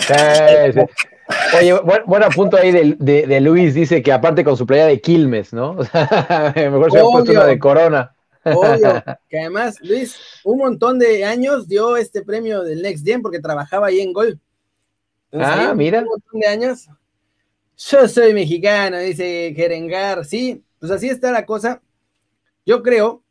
Sí, 0.05 0.73
sí. 0.73 1.12
Oye, 1.59 1.73
buen, 2.05 2.23
punto 2.35 2.57
ahí 2.57 2.71
de, 2.71 3.41
Luis, 3.41 3.73
dice 3.73 4.01
que 4.01 4.11
aparte 4.11 4.43
con 4.43 4.57
su 4.57 4.65
playa 4.65 4.87
de 4.87 5.01
Quilmes, 5.01 5.53
¿no? 5.53 5.73
mejor 6.55 6.91
se 6.91 6.99
ha 6.99 7.03
puesto 7.03 7.31
una 7.31 7.45
de 7.45 7.59
Corona. 7.59 8.15
Obvio, 8.43 9.03
que 9.29 9.39
además, 9.39 9.77
Luis, 9.81 10.17
un 10.43 10.57
montón 10.57 10.99
de 10.99 11.23
años 11.23 11.67
dio 11.67 11.95
este 11.97 12.23
premio 12.23 12.63
del 12.63 12.81
Next 12.81 13.05
Gen 13.05 13.21
porque 13.21 13.39
trabajaba 13.39 13.87
ahí 13.87 14.01
en 14.01 14.13
Gol. 14.13 14.39
ah, 15.33 15.73
mira. 15.75 15.99
Un 15.99 16.05
montón 16.05 16.39
de 16.39 16.47
años. 16.47 16.89
Yo 17.77 18.07
soy 18.07 18.33
mexicano, 18.33 18.99
dice 18.99 19.53
Gerengar. 19.55 20.25
Sí, 20.25 20.63
pues 20.79 20.91
así 20.91 21.09
está 21.09 21.31
la 21.31 21.45
cosa. 21.45 21.81
Yo 22.65 22.83
creo 22.83 23.22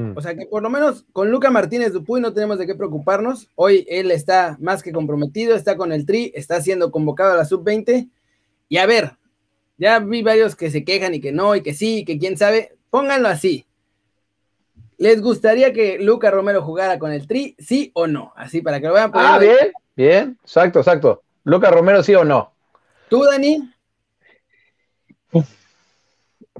Mm. 0.00 0.16
O 0.16 0.20
sea 0.22 0.34
que 0.34 0.46
por 0.46 0.62
lo 0.62 0.70
menos 0.70 1.04
con 1.12 1.30
Luca 1.30 1.50
Martínez 1.50 1.92
Dupuy 1.92 2.20
no 2.20 2.32
tenemos 2.32 2.58
de 2.58 2.66
qué 2.66 2.74
preocuparnos. 2.74 3.48
Hoy 3.54 3.86
él 3.88 4.10
está 4.10 4.56
más 4.60 4.82
que 4.82 4.92
comprometido, 4.92 5.54
está 5.54 5.76
con 5.76 5.92
el 5.92 6.06
Tri, 6.06 6.32
está 6.34 6.60
siendo 6.62 6.90
convocado 6.90 7.34
a 7.34 7.36
la 7.36 7.44
sub-20. 7.44 8.08
Y 8.68 8.76
a 8.78 8.86
ver, 8.86 9.16
ya 9.76 9.98
vi 9.98 10.22
varios 10.22 10.56
que 10.56 10.70
se 10.70 10.84
quejan 10.84 11.14
y 11.14 11.20
que 11.20 11.32
no, 11.32 11.54
y 11.54 11.62
que 11.62 11.74
sí, 11.74 11.98
y 11.98 12.04
que 12.04 12.18
quién 12.18 12.38
sabe. 12.38 12.76
Pónganlo 12.88 13.28
así. 13.28 13.66
¿Les 14.96 15.20
gustaría 15.20 15.72
que 15.72 15.98
Luca 15.98 16.30
Romero 16.30 16.62
jugara 16.62 16.98
con 16.98 17.12
el 17.12 17.26
Tri, 17.26 17.56
sí 17.58 17.90
o 17.94 18.06
no? 18.06 18.32
Así 18.36 18.62
para 18.62 18.80
que 18.80 18.86
lo 18.86 18.94
vean. 18.94 19.10
Ah, 19.14 19.38
bien, 19.38 19.72
bien, 19.96 20.38
exacto, 20.42 20.78
exacto. 20.80 21.22
Luca 21.44 21.70
Romero, 21.70 22.02
sí 22.02 22.14
o 22.14 22.24
no. 22.24 22.52
¿Tú, 23.08 23.24
Dani? 23.24 23.70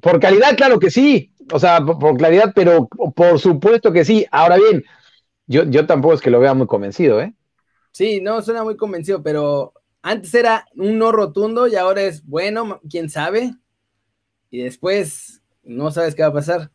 Por 0.01 0.19
calidad, 0.21 0.57
claro 0.57 0.79
que 0.79 0.91
sí 0.91 1.31
o 1.53 1.59
sea, 1.59 1.81
por, 1.85 2.17
claridad, 2.17 2.53
pero 2.55 2.89
por 2.89 3.39
supuesto 3.39 3.93
que 3.93 4.05
sí. 4.05 4.27
Ahora 4.31 4.57
bien, 4.57 4.85
yo, 5.47 5.65
yo 5.65 5.87
tampoco 5.87 6.15
es 6.15 6.21
que 6.21 6.31
lo 6.31 6.41
vea 6.41 6.55
muy 6.55 6.67
convencido, 6.67 7.21
¿eh? 7.21 7.35
Sí, 7.93 8.21
no, 8.21 8.41
suena 8.43 8.63
muy 8.63 8.77
convencido, 8.77 9.23
pero 9.23 9.73
antes 10.03 10.33
era 10.35 10.67
un 10.77 10.99
no 10.99 11.13
rotundo 11.13 11.67
y 11.67 11.77
ahora 11.77 12.03
es 12.03 12.25
bueno, 12.27 12.81
quién 12.89 13.11
sabe. 13.11 13.55
Y 14.51 14.63
después 14.63 15.43
no 15.63 15.91
sabes 15.91 16.15
qué 16.15 16.23
va 16.23 16.29
a 16.29 16.33
pasar. 16.33 16.71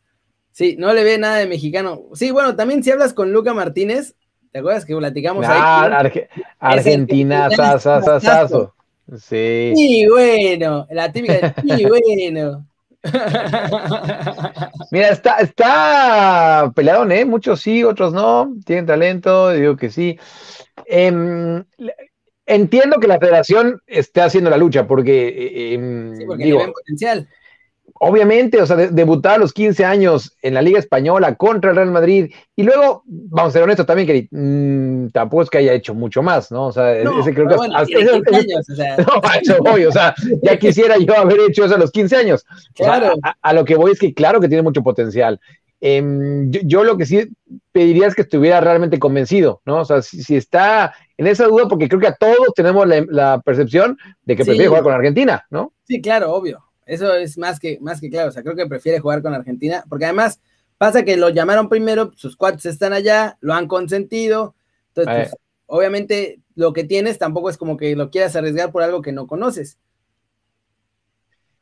Sí, 0.52 0.76
no 0.78 0.92
le 0.94 1.04
ve 1.04 1.18
nada 1.18 1.36
de 1.36 1.46
mexicano. 1.46 2.04
Sí, 2.14 2.30
bueno, 2.30 2.56
también 2.56 2.82
si 2.82 2.90
hablas 2.90 3.12
con 3.12 3.32
Luca 3.32 3.52
Martínez, 3.52 4.14
¿te 4.52 4.60
acuerdas 4.60 4.84
que 4.84 4.96
platicamos 4.96 5.44
ah, 5.46 6.00
ahí? 6.00 6.22
Argentina, 6.58 7.50
sasasasazo. 7.50 8.74
Sí. 9.18 9.72
Sí, 9.76 10.06
bueno, 10.08 10.86
la 10.90 11.12
típica, 11.12 11.54
sí, 11.62 11.84
bueno. 11.84 12.66
Mira, 14.90 15.08
está, 15.08 15.36
está 15.38 16.72
peleadón, 16.74 17.12
¿eh? 17.12 17.24
Muchos 17.24 17.60
sí, 17.60 17.84
otros 17.84 18.12
no. 18.12 18.54
Tienen 18.64 18.86
talento, 18.86 19.50
digo 19.50 19.76
que 19.76 19.90
sí. 19.90 20.18
Em, 20.86 21.64
entiendo 22.46 22.98
que 23.00 23.08
la 23.08 23.18
federación 23.18 23.80
esté 23.86 24.20
haciendo 24.22 24.50
la 24.50 24.56
lucha 24.56 24.86
porque, 24.86 25.28
eh, 25.28 25.74
em, 25.74 26.16
Sí, 26.16 26.24
porque 26.26 26.44
digo, 26.44 26.72
potencial. 26.72 27.28
Obviamente, 28.00 28.60
o 28.60 28.66
sea, 28.66 28.76
de- 28.76 28.88
debutar 28.90 29.34
a 29.34 29.38
los 29.38 29.52
15 29.52 29.84
años 29.84 30.36
en 30.42 30.54
la 30.54 30.62
Liga 30.62 30.78
Española 30.78 31.34
contra 31.34 31.70
el 31.70 31.76
Real 31.76 31.90
Madrid 31.90 32.32
y 32.54 32.62
luego, 32.62 33.02
vamos 33.06 33.50
a 33.50 33.52
ser 33.52 33.62
honestos 33.62 33.86
también, 33.86 34.06
que 34.06 34.28
mm, 34.30 35.08
tampoco 35.10 35.42
es 35.42 35.50
que 35.50 35.58
haya 35.58 35.72
hecho 35.72 35.94
mucho 35.94 36.22
más, 36.22 36.50
¿no? 36.50 36.66
O 36.66 36.72
sea, 36.72 37.02
No, 37.04 37.20
ese 37.20 37.32
creo 37.34 37.48
que 37.48 37.56
bueno, 37.56 37.76
hasta- 37.76 37.98
ese- 37.98 38.10
15 38.12 38.30
ese- 38.30 38.36
años, 38.52 38.70
o 38.70 38.74
sea, 38.74 38.96
no, 38.98 39.20
a 39.22 39.36
eso 39.36 39.56
voy, 39.60 39.84
o 39.84 39.92
sea, 39.92 40.14
ya 40.42 40.58
quisiera 40.58 40.96
yo 40.98 41.16
haber 41.16 41.40
hecho 41.48 41.64
eso 41.64 41.74
a 41.74 41.78
los 41.78 41.90
15 41.90 42.16
años. 42.16 42.44
O 42.50 42.84
sea, 42.84 42.98
Claro. 42.98 43.14
a, 43.22 43.34
a 43.42 43.52
lo 43.52 43.64
que 43.64 43.76
voy 43.76 43.92
es 43.92 43.98
que 43.98 44.14
claro 44.14 44.40
que 44.40 44.48
tiene 44.48 44.62
mucho 44.62 44.82
potencial. 44.82 45.40
Em, 45.80 46.50
yo, 46.50 46.60
yo 46.64 46.84
lo 46.84 46.96
que 46.96 47.04
sí 47.04 47.28
pediría 47.70 48.06
es 48.06 48.14
que 48.14 48.22
estuviera 48.22 48.60
realmente 48.60 48.98
convencido, 48.98 49.60
¿no? 49.66 49.80
O 49.80 49.84
sea, 49.84 50.00
si, 50.00 50.22
si 50.22 50.34
está 50.36 50.94
en 51.18 51.26
esa 51.26 51.44
duda, 51.46 51.68
porque 51.68 51.86
creo 51.88 52.00
que 52.00 52.06
a 52.06 52.14
todos 52.14 52.54
tenemos 52.54 52.86
la, 52.88 53.04
la 53.08 53.40
percepción 53.42 53.98
de 54.24 54.36
que 54.36 54.42
Sí. 54.42 54.48
prefiere 54.50 54.68
jugar 54.68 54.82
con 54.84 54.94
Argentina, 54.94 55.44
¿no? 55.50 55.72
Sí, 55.84 56.00
claro, 56.00 56.32
obvio. 56.32 56.64
Eso 56.86 57.12
es 57.14 57.36
más 57.36 57.58
que, 57.60 57.78
más 57.80 58.00
que 58.00 58.08
claro. 58.08 58.28
O 58.28 58.32
sea, 58.32 58.42
creo 58.42 58.56
que 58.56 58.66
prefiere 58.66 59.00
jugar 59.00 59.20
con 59.22 59.34
Argentina, 59.34 59.84
porque 59.88 60.04
además 60.06 60.40
pasa 60.78 61.04
que 61.04 61.16
lo 61.16 61.28
llamaron 61.30 61.68
primero, 61.68 62.12
sus 62.16 62.36
cuates 62.36 62.66
están 62.66 62.92
allá, 62.92 63.36
lo 63.40 63.54
han 63.54 63.66
consentido. 63.68 64.54
Entonces, 64.94 65.14
Eh. 65.14 65.28
pues, 65.30 65.36
obviamente, 65.66 66.40
lo 66.54 66.72
que 66.72 66.84
tienes 66.84 67.18
tampoco 67.18 67.50
es 67.50 67.58
como 67.58 67.76
que 67.76 67.96
lo 67.96 68.10
quieras 68.10 68.36
arriesgar 68.36 68.72
por 68.72 68.82
algo 68.82 69.02
que 69.02 69.12
no 69.12 69.26
conoces. 69.26 69.78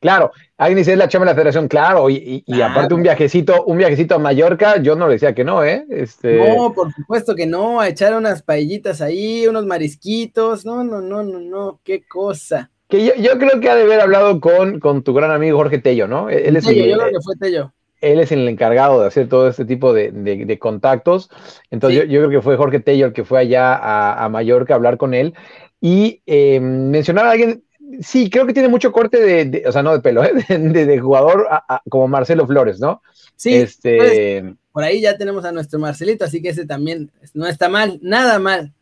Claro, 0.00 0.32
dice 0.68 0.92
es 0.92 0.98
la 0.98 1.08
chamba 1.08 1.24
de 1.24 1.32
la 1.32 1.34
federación, 1.34 1.66
claro, 1.66 2.10
y, 2.10 2.44
y- 2.46 2.60
aparte 2.60 2.92
un 2.92 3.02
viajecito, 3.02 3.64
un 3.64 3.78
viajecito 3.78 4.14
a 4.14 4.18
Mallorca, 4.18 4.76
yo 4.76 4.96
no 4.96 5.06
le 5.06 5.14
decía 5.14 5.34
que 5.34 5.44
no, 5.44 5.64
¿eh? 5.64 5.86
Este, 5.88 6.46
No, 6.46 6.74
por 6.74 6.92
supuesto 6.92 7.34
que 7.34 7.46
no, 7.46 7.80
a 7.80 7.88
echar 7.88 8.14
unas 8.14 8.42
paellitas 8.42 9.00
ahí, 9.00 9.46
unos 9.46 9.64
marisquitos. 9.64 10.66
No, 10.66 10.84
no, 10.84 11.00
no, 11.00 11.22
no, 11.22 11.40
no, 11.40 11.80
qué 11.82 12.06
cosa. 12.06 12.70
Que 12.96 13.04
yo, 13.04 13.14
yo 13.16 13.38
creo 13.38 13.60
que 13.60 13.70
ha 13.70 13.74
de 13.74 13.82
haber 13.82 14.00
hablado 14.00 14.40
con, 14.40 14.80
con 14.80 15.02
tu 15.02 15.14
gran 15.14 15.30
amigo 15.30 15.58
Jorge 15.58 15.78
Tello, 15.78 16.06
¿no? 16.08 16.28
Él 16.30 16.56
es, 16.56 16.64
Tello, 16.64 16.84
el, 16.84 16.90
yo 16.90 16.96
creo 16.98 17.10
que 17.10 17.20
fue 17.24 17.34
Tello. 17.36 17.72
él 18.00 18.20
es 18.20 18.32
el 18.32 18.46
encargado 18.48 19.00
de 19.00 19.06
hacer 19.08 19.28
todo 19.28 19.48
este 19.48 19.64
tipo 19.64 19.92
de, 19.92 20.10
de- 20.12 20.44
de 20.44 20.58
contactos. 20.58 21.30
Entonces 21.70 22.02
Sí. 22.02 22.08
yo, 22.08 22.12
yo 22.14 22.20
creo 22.28 22.40
que 22.40 22.42
fue 22.44 22.56
Jorge 22.56 22.80
Tello 22.80 23.06
el 23.06 23.12
que 23.12 23.24
fue 23.24 23.40
allá 23.40 23.74
a, 23.74 24.24
a 24.24 24.28
Mallorca 24.28 24.74
a 24.74 24.76
hablar 24.76 24.96
con 24.98 25.14
él 25.14 25.34
y 25.80 26.22
eh, 26.26 26.60
mencionar 26.60 27.26
a 27.26 27.30
alguien, 27.32 27.62
sí, 28.00 28.30
creo 28.30 28.46
que 28.46 28.52
tiene 28.54 28.68
mucho 28.68 28.92
corte 28.92 29.20
de, 29.20 29.44
de- 29.46 29.68
o 29.68 29.72
sea, 29.72 29.82
no 29.82 29.92
de 29.92 30.00
pelo, 30.00 30.22
¿eh? 30.24 30.32
de, 30.48 30.98
jugador 31.00 31.46
a- 31.50 31.64
a- 31.76 31.82
como 31.88 32.08
Marcelo 32.08 32.46
Flores, 32.46 32.80
¿no? 32.80 33.02
Sí, 33.36 33.54
este, 33.56 33.96
pues, 34.42 34.54
por 34.72 34.82
ahí 34.84 35.00
ya 35.00 35.16
tenemos 35.16 35.44
a 35.44 35.52
nuestro 35.52 35.78
Marcelito, 35.78 36.24
así 36.24 36.40
que 36.42 36.50
ese 36.50 36.66
también 36.66 37.10
no 37.34 37.46
está 37.46 37.68
mal, 37.68 37.98
nada 38.02 38.38
mal. 38.38 38.72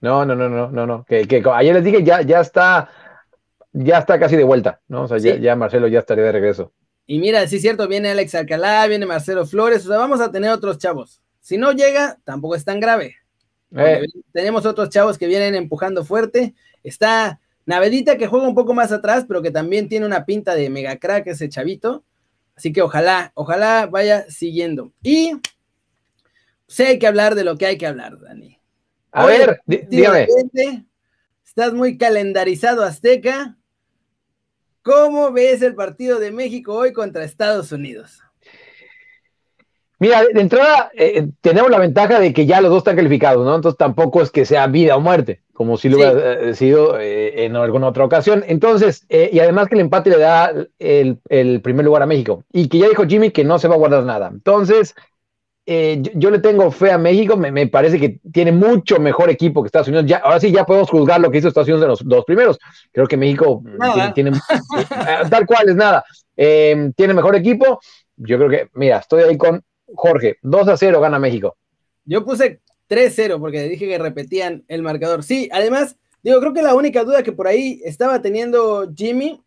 no, 0.00 0.24
no, 0.24 0.34
no, 0.34 0.48
no, 0.48 0.70
no, 0.70 0.86
no, 0.86 1.04
que, 1.04 1.26
que 1.26 1.42
ayer 1.54 1.74
les 1.74 1.84
dije, 1.84 2.02
ya, 2.04 2.22
ya 2.22 2.40
está, 2.40 2.88
ya 3.78 3.98
está 3.98 4.18
casi 4.18 4.36
de 4.36 4.44
vuelta, 4.44 4.80
¿no? 4.88 5.02
O 5.02 5.08
sea, 5.08 5.18
ya, 5.18 5.34
Sí. 5.34 5.40
ya 5.40 5.56
Marcelo 5.56 5.88
ya 5.88 5.98
estaría 6.00 6.24
de 6.24 6.32
regreso. 6.32 6.72
Y 7.06 7.18
mira, 7.18 7.46
sí 7.46 7.56
es 7.56 7.62
cierto, 7.62 7.86
viene 7.88 8.10
Alex 8.10 8.34
Alcalá, 8.34 8.86
viene 8.86 9.06
Marcelo 9.06 9.46
Flores, 9.46 9.84
o 9.84 9.88
sea, 9.88 9.98
vamos 9.98 10.20
a 10.20 10.30
tener 10.32 10.50
otros 10.50 10.78
chavos. 10.78 11.22
Si 11.40 11.56
no 11.56 11.72
llega, 11.72 12.18
tampoco 12.24 12.54
es 12.56 12.64
tan 12.64 12.80
grave. 12.80 13.16
Eh, 13.76 14.02
Tenemos 14.32 14.64
otros 14.66 14.88
chavos 14.90 15.18
que 15.18 15.26
vienen 15.26 15.54
empujando 15.54 16.04
fuerte. 16.04 16.54
Está 16.82 17.40
Navedita 17.66 18.16
que 18.16 18.26
juega 18.26 18.48
un 18.48 18.54
poco 18.54 18.74
más 18.74 18.90
atrás, 18.92 19.24
pero 19.28 19.42
que 19.42 19.50
también 19.50 19.88
tiene 19.88 20.06
una 20.06 20.24
pinta 20.24 20.54
de 20.54 20.70
mega 20.70 20.96
crack 20.96 21.26
ese 21.28 21.48
chavito. 21.48 22.04
Así 22.56 22.72
que 22.72 22.80
ojalá, 22.82 23.32
ojalá 23.34 23.86
vaya 23.86 24.24
siguiendo. 24.30 24.92
Y 25.02 25.32
sí 26.66 26.82
hay 26.84 26.98
que 26.98 27.06
hablar 27.06 27.34
de 27.34 27.44
lo 27.44 27.56
que 27.58 27.66
hay 27.66 27.76
que 27.78 27.86
hablar, 27.86 28.18
Dani. 28.20 28.58
a 29.12 29.24
Oye, 29.26 29.38
ver, 29.38 29.60
dígame. 29.88 30.26
Estás 31.44 31.72
muy 31.72 31.96
calendarizado, 31.98 32.82
Azteca. 32.82 33.56
¿Cómo 34.86 35.32
ves 35.32 35.62
el 35.62 35.74
partido 35.74 36.20
de 36.20 36.30
México 36.30 36.72
hoy 36.72 36.92
contra 36.92 37.24
Estados 37.24 37.72
Unidos? 37.72 38.20
Mira, 39.98 40.22
de 40.32 40.40
entrada 40.40 40.92
eh, 40.94 41.26
tenemos 41.40 41.72
la 41.72 41.80
ventaja 41.80 42.20
de 42.20 42.32
que 42.32 42.46
ya 42.46 42.60
los 42.60 42.70
dos 42.70 42.78
están 42.78 42.94
calificados, 42.94 43.44
¿no? 43.44 43.56
Entonces 43.56 43.76
tampoco 43.76 44.22
es 44.22 44.30
que 44.30 44.44
sea 44.44 44.68
vida 44.68 44.94
o 44.94 45.00
muerte, 45.00 45.40
como 45.52 45.76
si 45.76 45.88
lo 45.88 45.96
Sí. 45.96 46.04
hubiera 46.04 46.32
eh, 46.34 46.54
sido 46.54 47.00
eh, 47.00 47.46
en 47.46 47.56
alguna 47.56 47.88
otra 47.88 48.04
ocasión. 48.04 48.44
Entonces, 48.46 49.06
eh, 49.08 49.28
y 49.32 49.40
además 49.40 49.66
que 49.66 49.74
el 49.74 49.80
empate 49.80 50.10
le 50.10 50.18
da 50.18 50.52
el, 50.78 51.18
el 51.30 51.60
primer 51.62 51.84
lugar 51.84 52.02
a 52.02 52.06
México 52.06 52.44
y 52.52 52.68
que 52.68 52.78
ya 52.78 52.88
dijo 52.88 53.06
Jimmy 53.08 53.32
que 53.32 53.42
no 53.42 53.58
se 53.58 53.66
va 53.66 53.74
a 53.74 53.78
guardar 53.78 54.04
nada. 54.04 54.28
Entonces, 54.32 54.94
eh, 55.66 55.98
yo, 56.00 56.12
yo 56.14 56.30
le 56.30 56.38
tengo 56.38 56.70
fe 56.70 56.92
a 56.92 56.98
México, 56.98 57.36
me, 57.36 57.50
me 57.50 57.66
parece 57.66 57.98
que 57.98 58.20
tiene 58.32 58.52
mucho 58.52 58.98
mejor 59.00 59.28
equipo 59.30 59.62
que 59.62 59.66
Estados 59.66 59.88
Unidos. 59.88 60.06
Ya, 60.06 60.18
ahora 60.18 60.38
sí 60.40 60.52
ya 60.52 60.64
podemos 60.64 60.88
juzgar 60.88 61.20
lo 61.20 61.30
que 61.30 61.38
hizo 61.38 61.48
Estados 61.48 61.68
Unidos 61.68 61.82
en 61.82 61.88
los 61.88 62.04
dos 62.08 62.24
primeros. 62.24 62.58
Creo 62.92 63.06
que 63.06 63.16
México 63.16 63.62
Nada. 63.64 64.14
tiene, 64.14 64.30
tiene- 64.32 64.38
eh, 64.90 65.28
tal 65.28 65.44
cual 65.44 65.68
es 65.68 65.74
nada. 65.76 66.04
Eh, 66.36 66.92
tiene 66.96 67.14
mejor 67.14 67.34
equipo. 67.36 67.80
Yo 68.16 68.38
creo 68.38 68.48
que, 68.48 68.68
mira, 68.74 68.98
estoy 68.98 69.24
ahí 69.24 69.36
con 69.36 69.62
Jorge, 69.94 70.36
2 70.42 70.68
a 70.68 70.76
0 70.76 71.00
gana 71.00 71.18
México. 71.18 71.56
Yo 72.04 72.24
puse 72.24 72.60
3-0 72.88 73.38
porque 73.40 73.62
dije 73.68 73.86
que 73.88 73.98
repetían 73.98 74.64
el 74.68 74.82
marcador. 74.82 75.22
Sí, 75.24 75.48
además, 75.52 75.96
digo, 76.22 76.38
creo 76.40 76.52
que 76.54 76.62
la 76.62 76.74
única 76.74 77.02
duda 77.04 77.22
que 77.22 77.32
por 77.32 77.48
ahí 77.48 77.80
estaba 77.84 78.22
teniendo 78.22 78.88
Jimmy 78.94 79.42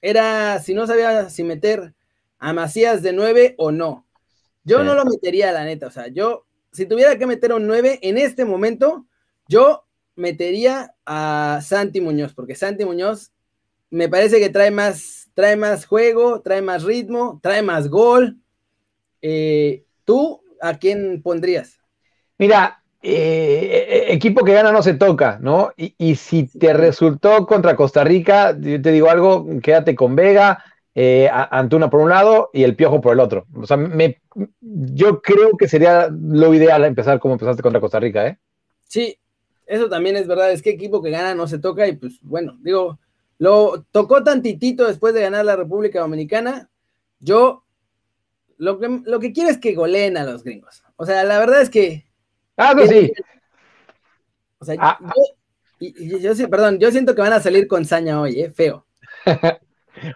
era 0.00 0.60
si 0.60 0.74
no 0.74 0.86
sabía 0.86 1.28
si 1.28 1.42
meter 1.42 1.92
a 2.38 2.52
Macías 2.52 3.02
de 3.02 3.12
9 3.12 3.54
o 3.58 3.72
no. 3.72 4.05
Yo 4.66 4.80
Sí. 4.80 4.84
no 4.84 4.94
lo 4.94 5.04
metería, 5.06 5.50
la 5.52 5.64
neta. 5.64 5.86
O 5.86 5.90
sea, 5.90 6.08
yo, 6.08 6.44
si 6.72 6.84
tuviera 6.84 7.16
que 7.16 7.26
meter 7.26 7.54
un 7.54 7.66
9 7.66 8.00
en 8.02 8.18
este 8.18 8.44
momento, 8.44 9.06
yo 9.48 9.86
metería 10.16 10.94
a 11.06 11.60
Santi 11.62 12.00
Muñoz, 12.02 12.34
porque 12.34 12.54
Santi 12.54 12.84
Muñoz 12.84 13.32
me 13.90 14.08
parece 14.10 14.40
que 14.40 14.50
trae 14.50 14.70
más, 14.70 15.28
trae 15.34 15.56
más 15.56 15.86
juego, 15.86 16.42
trae 16.42 16.60
más 16.60 16.82
ritmo, 16.82 17.40
trae 17.42 17.62
más 17.62 17.88
gol. 17.88 18.36
Eh, 19.22 19.84
¿Tú 20.04 20.42
a 20.60 20.74
quién 20.78 21.22
pondrías? 21.22 21.78
Mira, 22.38 22.82
eh, 23.02 23.86
eh, 23.88 24.04
equipo 24.12 24.44
que 24.44 24.52
gana 24.52 24.72
no 24.72 24.82
se 24.82 24.94
toca, 24.94 25.38
¿no? 25.40 25.70
Y, 25.76 25.94
y 25.98 26.16
si 26.16 26.48
te 26.48 26.72
resultó 26.72 27.46
contra 27.46 27.76
Costa 27.76 28.02
Rica, 28.04 28.56
yo 28.58 28.82
te 28.82 28.90
digo 28.92 29.08
algo, 29.10 29.46
quédate 29.62 29.94
con 29.94 30.16
Vega, 30.16 30.62
eh, 30.98 31.28
Antuna 31.30 31.90
por 31.90 32.00
un 32.00 32.08
lado 32.08 32.48
y 32.54 32.62
el 32.64 32.74
Piojo 32.74 33.02
por 33.02 33.12
el 33.12 33.20
otro. 33.20 33.46
O 33.54 33.66
sea, 33.66 33.76
me, 33.76 34.20
yo 34.60 35.20
creo 35.20 35.56
que 35.58 35.68
sería 35.68 36.08
lo 36.10 36.54
ideal 36.54 36.84
empezar 36.84 37.20
como 37.20 37.34
empezaste 37.34 37.62
contra 37.62 37.80
Costa 37.82 38.00
Rica, 38.00 38.26
¿eh? 38.26 38.38
Sí, 38.88 39.18
eso 39.66 39.88
también 39.90 40.16
es 40.16 40.26
verdad. 40.26 40.50
Es 40.52 40.62
que 40.62 40.70
equipo 40.70 41.02
que 41.02 41.10
gana 41.10 41.34
no 41.34 41.46
se 41.48 41.58
toca 41.58 41.86
y 41.86 41.92
pues 41.96 42.18
bueno, 42.22 42.56
digo, 42.62 42.98
lo 43.38 43.84
tocó 43.90 44.24
tantitito 44.24 44.86
después 44.86 45.12
de 45.12 45.20
ganar 45.20 45.44
la 45.44 45.56
República 45.56 46.00
Dominicana. 46.00 46.70
Yo 47.20 47.64
lo 48.56 48.78
que, 48.78 49.02
lo 49.04 49.20
que 49.20 49.32
quiero 49.34 49.50
es 49.50 49.58
que 49.58 49.74
goleen 49.74 50.16
a 50.16 50.24
los 50.24 50.42
gringos. 50.44 50.82
O 50.96 51.04
sea, 51.04 51.22
la 51.24 51.38
verdad 51.38 51.60
es 51.60 51.68
que 51.68 52.06
Ah, 52.56 52.72
sí. 52.88 53.12
O 54.58 54.64
sea, 54.64 54.76
Ah. 54.78 54.98
yo, 55.02 55.22
y- 55.78 56.16
y 56.16 56.20
yo 56.20 56.32
perdón, 56.48 56.78
yo 56.78 56.90
siento 56.90 57.14
que 57.14 57.20
van 57.20 57.34
a 57.34 57.40
salir 57.40 57.68
con 57.68 57.84
saña 57.84 58.18
hoy, 58.18 58.40
¿eh? 58.40 58.50
Feo. 58.50 58.85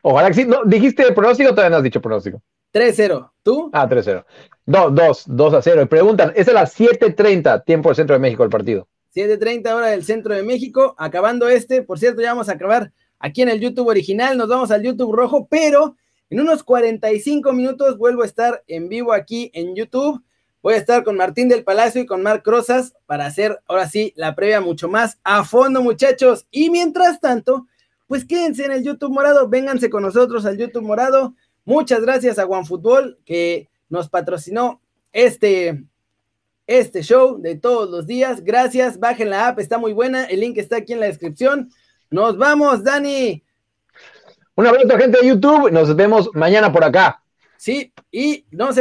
Ojalá 0.03 0.29
que 0.29 0.35
sí. 0.35 0.45
No, 0.45 0.65
¿Dijiste 0.65 1.13
pronóstico 1.13 1.51
o 1.51 1.55
todavía 1.55 1.71
no 1.71 1.77
has 1.77 1.83
dicho 1.83 2.01
pronóstico? 2.01 2.43
3-0. 2.73 3.31
¿Tú? 3.43 3.71
Ah, 3.73 3.89
3-0. 3.89 4.25
2, 4.67 4.95
2, 4.95 5.25
2 5.27 5.55
a 5.55 5.63
0. 5.63 5.83
Y 5.83 5.87
preguntan, 5.87 6.33
es 6.37 6.49
a 6.49 6.53
las 6.53 6.79
7:30, 6.79 7.65
tiempo 7.65 7.89
del 7.89 7.97
centro 7.97 8.15
de 8.15 8.21
México 8.21 8.45
el 8.45 8.51
partido. 8.51 8.87
7:30 9.15 9.75
hora 9.75 9.89
del 9.89 10.05
centro 10.05 10.35
de 10.35 10.43
México. 10.43 10.95
Acabando 10.99 11.49
este, 11.49 11.83
por 11.83 11.99
cierto, 11.99 12.23
ya 12.23 12.29
vamos 12.29 12.49
a 12.49 12.53
acabar 12.53 12.93
aquí 13.19 13.43
en 13.43 13.49
el 13.49 13.61
YouTube 13.61 13.89
original. 13.89 14.37
Nos 14.37 14.49
vamos 14.49 14.71
al 14.71 14.83
YouTube 14.83 15.13
rojo, 15.13 15.49
pero 15.51 15.97
en 16.31 16.41
unos 16.41 16.63
45 16.63 17.53
minutos 17.53 17.99
vuelvo 17.99 18.23
a 18.23 18.27
estar 18.27 18.63
en 18.69 18.89
vivo 18.89 19.13
aquí 19.13 19.51
en 19.53 19.75
YouTube. 19.75 20.23
Voy 20.63 20.75
a 20.75 20.77
estar 20.77 21.03
con 21.05 21.17
Martín 21.17 21.49
del 21.49 21.65
Palacio 21.65 22.03
y 22.03 22.07
con 22.07 22.23
Marc 22.23 22.47
Rosas 22.47 22.95
para 23.07 23.27
hacer 23.27 23.61
ahora 23.67 23.89
sí 23.89 24.13
la 24.15 24.35
previa 24.35 24.61
mucho 24.61 24.89
más 24.89 25.19
a 25.25 25.43
fondo, 25.45 25.83
muchachos. 25.83 26.47
Y 26.51 26.71
mientras 26.71 27.19
tanto, 27.19 27.67
pues 28.11 28.25
quédense 28.25 28.65
en 28.65 28.73
el 28.73 28.83
YouTube 28.83 29.13
morado, 29.13 29.49
vénganse 29.49 29.89
con 29.89 30.03
nosotros 30.03 30.45
al 30.45 30.59
YouTube 30.59 30.83
morado. 30.83 31.37
Muchas 31.65 32.01
gracias 32.01 32.41
a 32.41 32.45
OneFootball 32.45 33.21
que 33.25 33.69
nos 33.89 34.09
patrocinó 34.09 34.81
este, 35.13 35.85
este 36.67 37.05
show 37.05 37.41
de 37.41 37.55
todos 37.55 37.89
los 37.89 38.09
días. 38.09 38.43
Gracias, 38.43 38.99
bajen 38.99 39.31
la 39.31 39.47
app, 39.47 39.61
está 39.61 39.79
muy 39.79 39.93
buena. 39.93 40.25
El 40.25 40.41
link 40.41 40.59
está 40.59 40.79
aquí 40.79 40.93
en 40.93 40.99
la 40.99 41.07
descripción. 41.07 41.71
Nos 42.11 42.37
vamos, 42.37 42.83
Dani. 42.83 43.45
Un 44.57 44.67
abrazo, 44.67 44.99
gente 44.99 45.21
de 45.21 45.29
YouTube. 45.29 45.71
Nos 45.71 45.95
vemos 45.95 46.31
mañana 46.35 46.73
por 46.73 46.83
acá. 46.83 47.23
Sí, 47.59 47.93
y 48.11 48.45
no 48.51 48.73
se 48.73 48.79